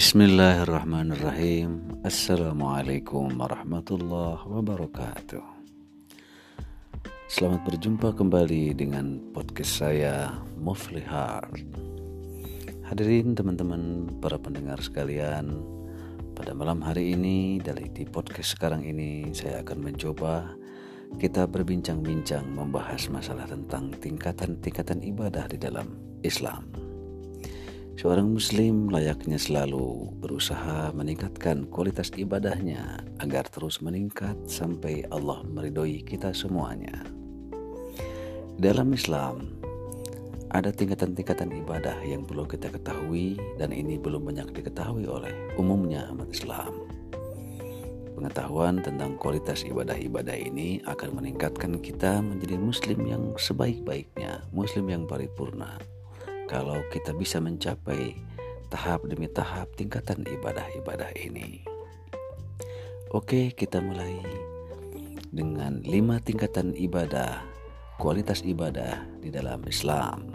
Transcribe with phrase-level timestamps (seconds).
[0.00, 2.00] Bismillahirrahmanirrahim.
[2.08, 5.44] Assalamualaikum warahmatullahi wabarakatuh.
[7.28, 11.44] Selamat berjumpa kembali dengan podcast saya Muflihar.
[12.88, 15.60] Hadirin teman-teman para pendengar sekalian
[16.32, 20.48] Pada malam hari ini dari di podcast sekarang ini Saya akan mencoba
[21.20, 25.92] kita berbincang-bincang membahas masalah tentang tingkatan-tingkatan ibadah di dalam
[26.24, 26.79] Islam
[27.98, 36.30] Seorang muslim layaknya selalu berusaha meningkatkan kualitas ibadahnya agar terus meningkat sampai Allah meridhoi kita
[36.30, 37.02] semuanya.
[38.60, 39.60] Dalam Islam,
[40.50, 46.30] ada tingkatan-tingkatan ibadah yang perlu kita ketahui dan ini belum banyak diketahui oleh umumnya umat
[46.30, 46.90] Islam.
[48.18, 55.80] Pengetahuan tentang kualitas ibadah-ibadah ini akan meningkatkan kita menjadi muslim yang sebaik-baiknya, muslim yang paripurna,
[56.50, 58.18] kalau kita bisa mencapai
[58.74, 61.62] tahap demi tahap tingkatan ibadah-ibadah ini.
[63.14, 64.18] Oke, kita mulai
[65.30, 67.46] dengan lima tingkatan ibadah,
[68.02, 70.26] kualitas ibadah di dalam Islam.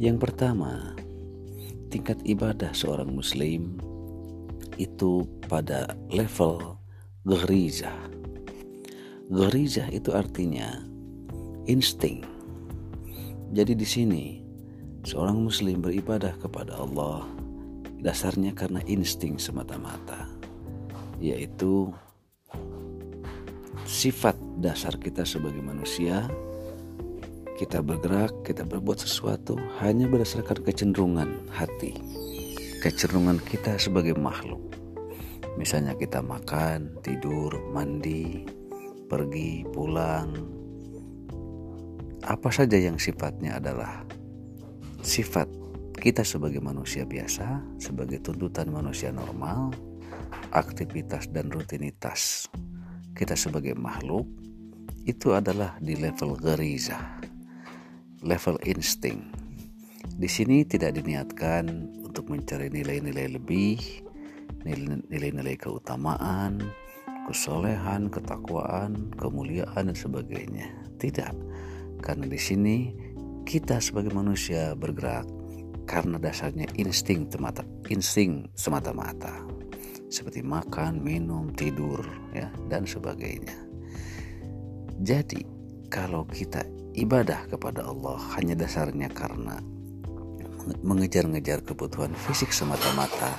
[0.00, 0.96] Yang pertama,
[1.92, 3.76] tingkat ibadah seorang muslim
[4.80, 6.80] itu pada level
[7.28, 8.08] gerizah.
[9.28, 10.88] Gerizah itu artinya
[11.68, 12.24] insting.
[13.52, 14.24] Jadi di sini
[15.00, 17.24] Seorang muslim beribadah kepada Allah
[18.04, 20.28] dasarnya karena insting semata-mata,
[21.16, 21.88] yaitu
[23.88, 26.28] sifat dasar kita sebagai manusia.
[27.56, 31.92] Kita bergerak, kita berbuat sesuatu hanya berdasarkan kecenderungan hati,
[32.80, 34.60] kecenderungan kita sebagai makhluk.
[35.60, 38.48] Misalnya kita makan, tidur, mandi,
[39.12, 40.32] pergi, pulang,
[42.24, 44.08] apa saja yang sifatnya adalah
[45.00, 45.48] sifat
[46.00, 49.72] kita sebagai manusia biasa, sebagai tuntutan manusia normal,
[50.52, 52.48] aktivitas dan rutinitas
[53.14, 54.24] kita sebagai makhluk
[55.04, 56.96] itu adalah di level geriza,
[58.24, 59.28] level insting.
[60.20, 61.68] Di sini tidak diniatkan
[62.04, 63.80] untuk mencari nilai-nilai lebih,
[65.08, 66.60] nilai-nilai keutamaan,
[67.28, 70.68] kesolehan, ketakwaan, kemuliaan dan sebagainya.
[71.00, 71.32] Tidak,
[72.04, 72.76] karena di sini
[73.44, 75.26] kita sebagai manusia bergerak
[75.90, 79.42] karena dasarnya insting semata insting semata-mata
[80.10, 82.02] seperti makan, minum, tidur
[82.34, 83.54] ya dan sebagainya.
[85.00, 85.46] Jadi
[85.86, 86.66] kalau kita
[86.98, 89.62] ibadah kepada Allah hanya dasarnya karena
[90.82, 93.32] mengejar-ngejar kebutuhan fisik semata-mata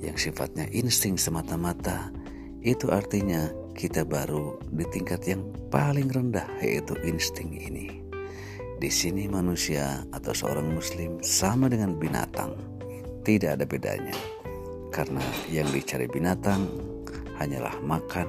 [0.00, 2.10] yang sifatnya insting semata-mata
[2.64, 3.46] itu artinya
[3.76, 8.05] kita baru di tingkat yang paling rendah yaitu insting ini.
[8.76, 12.52] Di sini manusia atau seorang muslim sama dengan binatang.
[13.24, 14.12] Tidak ada bedanya.
[14.92, 16.68] Karena yang dicari binatang
[17.40, 18.28] hanyalah makan,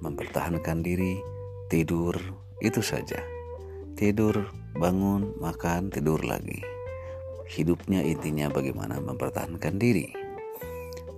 [0.00, 1.20] mempertahankan diri,
[1.68, 2.16] tidur,
[2.64, 3.20] itu saja.
[3.92, 6.64] Tidur, bangun, makan, tidur lagi.
[7.52, 10.08] Hidupnya intinya bagaimana mempertahankan diri.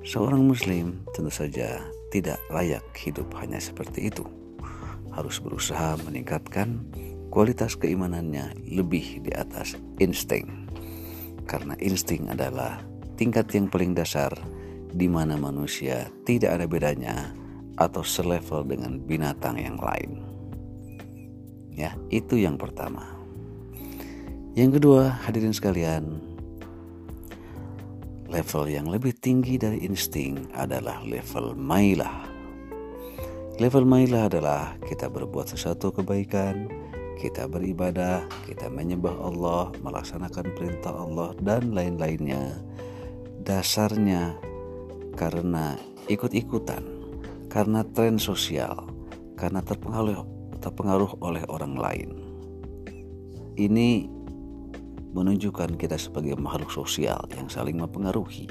[0.03, 1.79] Seorang muslim tentu saja
[2.11, 4.27] tidak layak hidup hanya seperti itu.
[5.15, 6.83] Harus berusaha meningkatkan
[7.35, 10.71] kualitas keimanannya lebih di atas insting.
[11.51, 12.79] Karena insting adalah
[13.19, 14.31] tingkat yang paling dasar
[14.95, 17.35] di mana manusia tidak ada bedanya
[17.75, 20.23] atau selevel dengan binatang yang lain.
[21.75, 23.03] Ya, itu yang pertama.
[24.55, 26.23] Yang kedua, hadirin sekalian,
[28.31, 32.31] level yang lebih tinggi dari insting adalah level mailah.
[33.59, 36.71] Level mailah adalah kita berbuat sesuatu kebaikan,
[37.19, 42.59] kita beribadah, kita menyembah Allah, melaksanakan perintah Allah, dan lain-lainnya.
[43.45, 44.35] Dasarnya
[45.15, 45.79] karena
[46.11, 46.83] ikut-ikutan,
[47.47, 48.91] karena tren sosial,
[49.39, 50.27] karena terpengaruh,
[50.59, 52.11] terpengaruh oleh orang lain.
[53.55, 54.11] Ini
[55.15, 58.51] menunjukkan kita sebagai makhluk sosial yang saling mempengaruhi.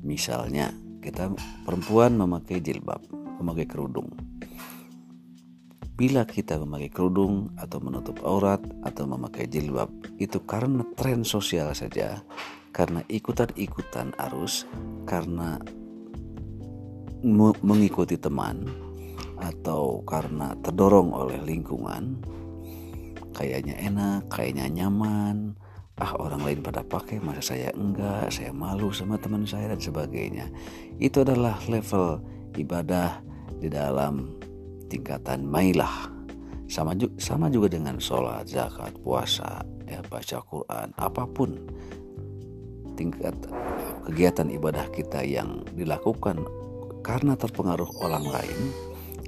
[0.00, 0.72] Misalnya,
[1.04, 1.28] kita
[1.68, 3.04] perempuan memakai jilbab,
[3.36, 4.23] memakai kerudung
[5.94, 9.86] Bila kita memakai kerudung atau menutup aurat atau memakai jilbab
[10.18, 12.18] itu karena tren sosial saja,
[12.74, 14.66] karena ikutan-ikutan arus,
[15.06, 15.62] karena
[17.62, 18.66] mengikuti teman
[19.38, 22.18] atau karena terdorong oleh lingkungan,
[23.30, 25.54] kayaknya enak, kayaknya nyaman,
[26.02, 30.50] ah orang lain pada pakai masa saya enggak, saya malu sama teman saya dan sebagainya.
[30.98, 32.18] Itu adalah level
[32.58, 33.22] ibadah
[33.62, 34.42] di dalam
[34.94, 36.06] tingkatan mailah
[36.70, 41.58] sama juga, sama juga dengan sholat zakat puasa ya baca Quran apa pun
[42.94, 43.34] tingkat
[44.06, 46.46] kegiatan ibadah kita yang dilakukan
[47.04, 48.60] karena terpengaruh orang lain,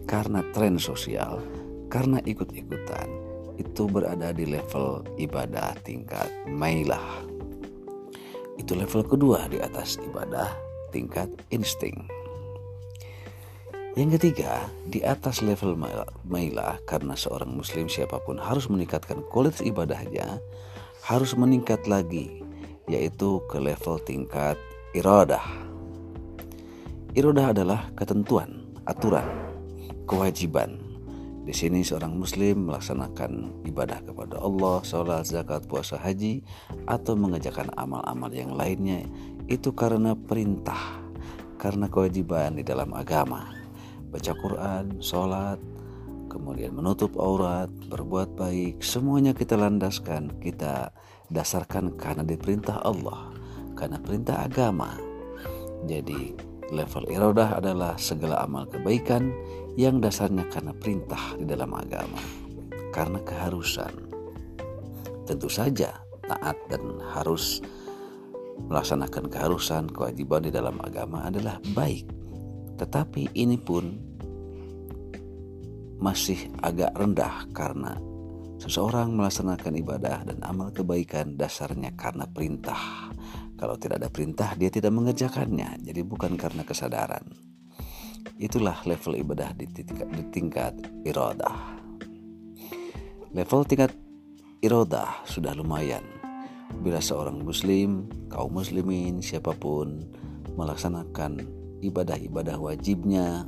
[0.09, 1.45] karena tren sosial,
[1.93, 3.05] karena ikut-ikutan,
[3.61, 7.05] itu berada di level ibadah tingkat mailah.
[8.57, 10.49] Itu level kedua di atas ibadah
[10.89, 12.09] tingkat insting.
[13.97, 15.73] Yang ketiga, di atas level
[16.29, 20.37] mailah karena seorang muslim siapa pun harus meningkatkan kualitas ibadahnya,
[21.01, 22.45] harus meningkat lagi,
[22.93, 24.61] yaitu ke level tingkat
[24.93, 25.41] iradah.
[27.17, 29.25] Iradah adalah ketentuan, aturan,
[30.05, 30.77] kewajiban.
[31.49, 36.45] Di sini seorang muslim melaksanakan ibadah kepada Allah, sholat, zakat, puasa, haji,
[36.85, 39.09] atau mengerjakan amal-amal yang lainnya
[39.49, 41.01] itu karena perintah,
[41.57, 43.56] karena kewajiban di dalam agama
[44.17, 45.61] baca Quran, sholat,
[46.33, 50.89] kemudian menutup aurat, berbuat baik, semuanya kita landaskan, kita
[51.29, 53.29] dasarkan karena diperintah Allah,
[53.77, 54.97] karena perintah agama.
[55.85, 56.33] Jadi
[56.73, 59.29] level irodah adalah segala amal kebaikan
[59.77, 62.17] yang dasarnya karena perintah di dalam agama,
[62.97, 63.93] karena keharusan.
[65.29, 65.93] Tentu saja
[66.25, 67.61] taat dan harus
[68.65, 72.26] melaksanakan keharusan kewajiban di dalam agama adalah baik
[72.77, 73.85] tetapi ini pun
[75.97, 77.97] masih agak rendah karena
[78.61, 83.09] seseorang melaksanakan ibadah dan amal kebaikan dasarnya karena perintah.
[83.57, 85.81] Kalau tidak ada perintah, dia tidak mengerjakannya.
[85.81, 87.25] Jadi bukan karena kesadaran.
[88.37, 90.75] Itulah level ibadah di tingkat, di tingkat
[91.09, 91.81] irodah.
[93.33, 93.97] Level tingkat
[94.61, 96.05] irodah sudah lumayan.
[96.85, 100.05] Bila seorang muslim, kaum muslimin, siapa pun
[100.53, 103.47] melaksanakan ibadah-ibadah wajibnya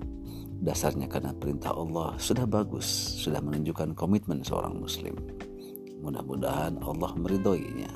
[0.59, 2.87] dasarnya karena perintah Allah sudah bagus,
[3.23, 5.15] sudah menunjukkan komitmen seorang muslim.
[6.03, 7.91] Mudah-mudahan Allah meridhoinya.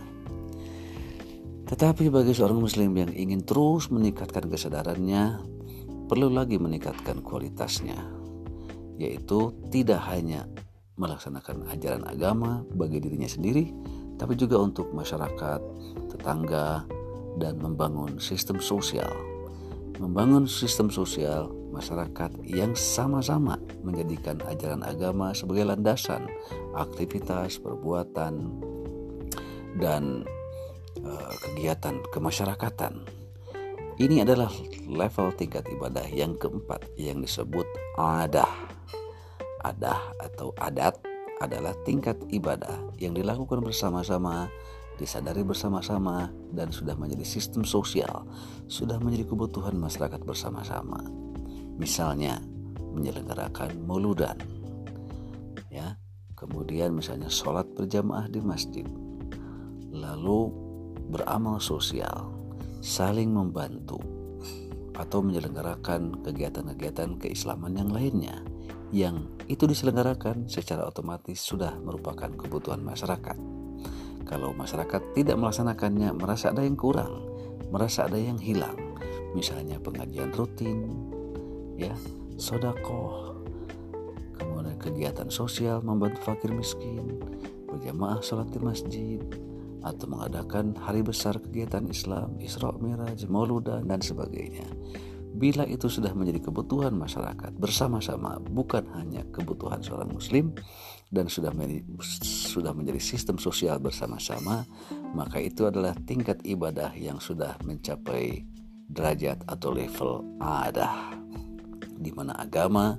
[1.67, 5.41] Tetapi bagi seorang muslim yang ingin terus meningkatkan kesadarannya,
[6.07, 7.97] perlu lagi meningkatkan kualitasnya,
[9.01, 10.45] yaitu tidak hanya
[11.01, 13.73] melaksanakan ajaran agama bagi dirinya sendiri,
[14.21, 15.61] tapi juga untuk masyarakat,
[16.13, 16.85] tetangga,
[17.41, 19.32] dan membangun sistem sosial
[20.03, 23.55] membangun sistem sosial masyarakat yang sama-sama
[23.87, 26.27] menjadikan ajaran agama sebagai landasan
[26.75, 28.59] aktivitas, perbuatan,
[29.79, 30.27] dan
[31.07, 33.07] uh, kegiatan kemasyarakatan.
[34.03, 34.51] Ini adalah
[34.91, 37.65] level tingkat ibadah yang keempat yang disebut
[37.95, 38.51] adah.
[39.63, 40.99] Adah atau adat
[41.39, 44.51] adalah tingkat ibadah yang dilakukan bersama-sama
[45.01, 48.29] disadari bersama-sama dan sudah menjadi sistem sosial,
[48.69, 51.01] sudah menjadi kebutuhan masyarakat bersama-sama.
[51.81, 52.39] Misalnya
[52.93, 54.37] menyelenggarakan mauludan,
[55.73, 55.97] ya,
[56.37, 58.85] kemudian misalnya sholat berjamaah di masjid,
[59.89, 60.53] lalu
[61.09, 62.29] beramal sosial,
[62.85, 63.99] saling membantu,
[64.93, 68.45] atau menyelenggarakan kegiatan-kegiatan keislaman yang lainnya
[68.93, 73.62] yang itu diselenggarakan secara otomatis sudah merupakan kebutuhan masyarakat
[74.33, 77.21] kalau masyarakat tidak melaksanakannya, merasa ada yang kurang,
[77.69, 78.97] merasa ada yang hilang.
[79.37, 80.89] Misalnya pengajian rutin,
[81.77, 81.93] ya,
[82.41, 83.37] sodako,
[84.33, 87.21] kemudian kegiatan sosial membantu fakir miskin,
[87.69, 89.21] berjamaah sholat di masjid,
[89.85, 94.65] atau mengadakan hari besar kegiatan Islam, Isra Miraj, Mauludan dan sebagainya.
[95.37, 100.57] Bila itu sudah menjadi kebutuhan masyarakat bersama-sama, bukan hanya kebutuhan seorang muslim
[101.13, 101.85] dan sudah menjadi,
[102.25, 104.65] sudah menjadi sistem sosial bersama-sama,
[105.13, 108.49] maka itu adalah tingkat ibadah yang sudah mencapai
[108.89, 111.13] derajat atau level ada
[112.01, 112.97] di mana agama,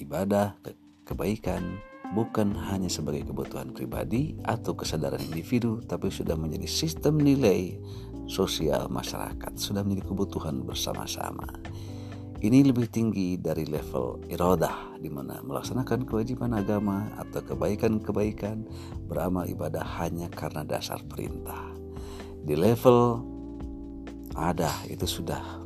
[0.00, 0.56] ibadah,
[1.04, 1.78] kebaikan
[2.16, 7.78] bukan hanya sebagai kebutuhan pribadi atau kesadaran individu, tapi sudah menjadi sistem nilai
[8.26, 11.46] sosial masyarakat sudah menjadi kebutuhan bersama-sama.
[12.42, 18.66] Ini lebih tinggi dari level iradah di mana melaksanakan kewajiban agama atau kebaikan-kebaikan
[19.06, 21.70] beramal ibadah hanya karena dasar perintah.
[22.42, 23.22] Di level
[24.34, 25.62] ada itu sudah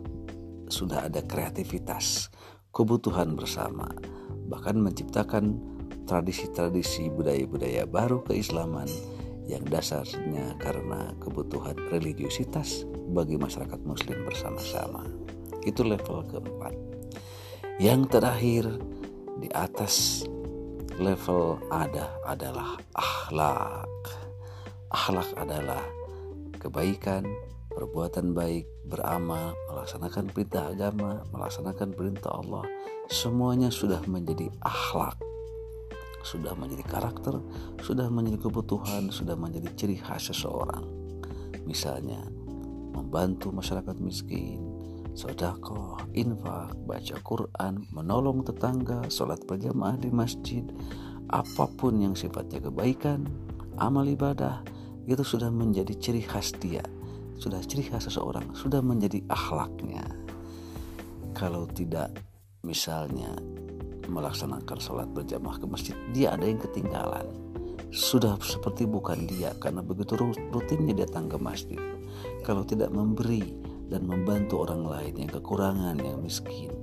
[0.69, 2.29] sudah ada kreativitas,
[2.77, 3.89] kebutuhan bersama,
[4.45, 5.57] bahkan menciptakan
[6.05, 8.91] tradisi-tradisi budaya-budaya baru keislaman
[9.49, 12.85] yang dasarnya karena kebutuhan religiusitas
[13.17, 15.09] bagi masyarakat muslim bersama-sama.
[15.67, 16.75] Itu level keempat.
[17.83, 18.65] Yang terakhir
[19.43, 20.25] di atas
[20.97, 24.01] level ada adalah akhlak.
[24.89, 25.83] Akhlak adalah
[26.57, 27.27] kebaikan,
[27.75, 32.65] perbuatan baik, beramal, melaksanakan perintah agama, melaksanakan perintah Allah.
[33.11, 35.19] Semuanya sudah menjadi akhlak
[36.27, 37.39] sudah menjadi karakter,
[37.79, 40.83] sudah menjadi kebutuhan, sudah menjadi ciri khas seseorang.
[41.63, 42.19] Misalnya,
[42.91, 44.59] membantu masyarakat miskin,
[45.17, 50.63] sodakoh, infak, baca Quran, menolong tetangga, sholat berjamaah di masjid,
[51.33, 53.25] apa pun yang sifatnya kebaikan,
[53.81, 54.61] amal ibadah,
[55.09, 56.85] itu sudah menjadi ciri khas dia,
[57.41, 60.05] sudah ciri khas seseorang, sudah menjadi akhlaknya.
[61.33, 62.13] Kalau tidak
[62.61, 63.33] misalnya
[64.13, 67.25] melaksanakan sholat berjamaah ke masjid, dia ada yang ketinggalan.
[67.89, 70.21] Sudah seperti bukan dia karena begitu
[70.53, 71.81] rutinnya datang ke masjid
[72.43, 76.75] kalau tidak memberi dan membantu orang lain yang kekurangan, yang miskin.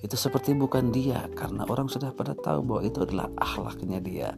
[0.00, 4.28] Itu seperti bukan dia karena orang sudah pada tahu bahwa itu adalah akhlaknya dia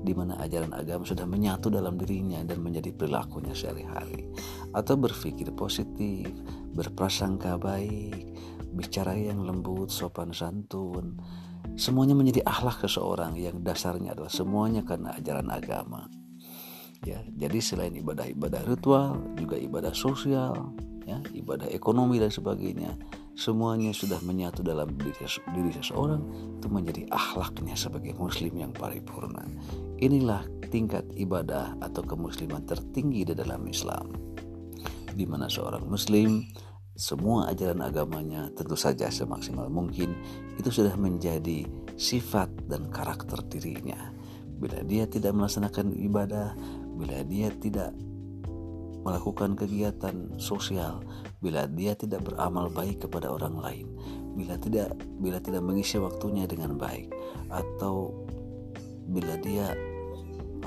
[0.00, 4.28] di mana ajaran agama sudah menyatu dalam dirinya dan menjadi perilakunya sehari-hari
[4.72, 6.28] atau berpikir positif,
[6.72, 8.32] berprasangka baik,
[8.76, 11.20] bicara yang lembut, sopan santun.
[11.76, 16.08] Semuanya menjadi akhlak seseorang yang dasarnya adalah semuanya karena ajaran agama
[17.04, 20.76] ya jadi selain ibadah-ibadah ritual juga ibadah sosial
[21.10, 22.94] ya ibadah ekonomi dan sebagainya
[23.34, 26.22] semuanya sudah menyatu dalam diri, diri seseorang
[26.60, 29.42] itu menjadi akhlaknya sebagai muslim yang paripurna.
[29.98, 34.12] Inilah tingkat ibadah atau kemusliman tertinggi di dalam Islam.
[35.10, 36.46] Di mana seorang muslim
[36.94, 40.12] semua ajaran agamanya tentu saja semaksimal mungkin
[40.60, 41.64] itu sudah menjadi
[41.96, 44.12] sifat dan karakter dirinya.
[44.60, 46.52] Bila dia tidak melaksanakan ibadah
[47.00, 47.96] bila dia tidak
[49.04, 51.00] melakukan kegiatan sosial,
[51.40, 53.86] bila dia tidak beramal baik kepada orang lain,
[54.36, 57.08] bila tidak bila tidak mengisi waktunya dengan baik
[57.48, 58.12] atau
[59.10, 59.74] bila dia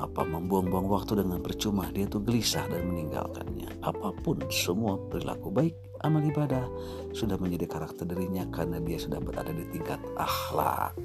[0.01, 3.69] apa membuang-buang waktu dengan percuma dia tuh gelisah dan meninggalkannya.
[3.85, 6.67] Apa pun semua perilaku baik amal ibadah
[7.15, 10.97] sudah menjadi karakter dirinya karena dia sudah berada di tingkat akhlak.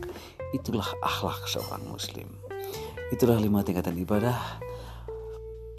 [0.50, 2.26] Itulah akhlak seorang muslim.
[3.14, 4.60] Itulah lima tingkatan ibadah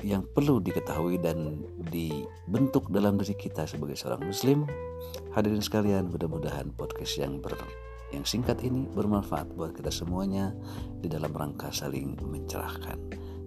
[0.06, 4.64] yang perlu diketahui dan dibentuk dalam diri kita sebagai seorang muslim.
[5.36, 7.60] Hadirin sekalian, mudah-mudahan podcast yang ber
[8.10, 10.50] yang singkat ini bermanfaat buat kita semuanya
[10.98, 12.98] di dalam rangka saling mencerahkan.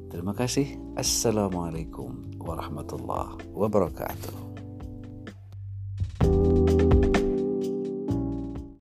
[0.06, 0.78] Terima kasih.
[0.94, 4.52] Assalamualaikum warahmatullahi wabarakatuh.